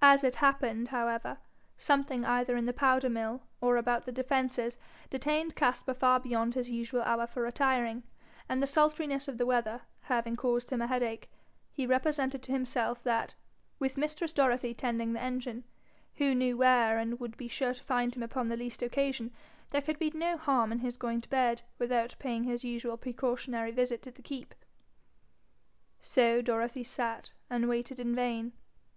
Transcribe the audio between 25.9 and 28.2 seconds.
So Dorothy sat, and waited in